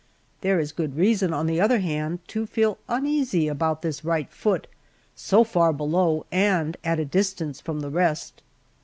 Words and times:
There 0.41 0.59
is 0.59 0.71
good 0.71 0.95
reason, 0.97 1.31
on 1.31 1.45
the 1.45 1.61
other 1.61 1.77
hand, 1.77 2.27
to 2.29 2.47
feel 2.47 2.79
uneasy 2.89 3.47
about 3.47 3.83
this 3.83 4.03
right 4.03 4.31
foot, 4.31 4.65
so 5.15 5.43
far 5.43 5.71
below 5.71 6.25
and 6.31 6.75
at 6.83 6.97
a 6.99 7.05
distance 7.05 7.61
from 7.61 7.81
the 7.81 7.91
rest." 7.91 8.41